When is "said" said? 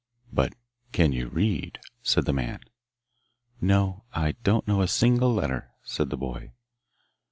2.01-2.25, 5.83-6.09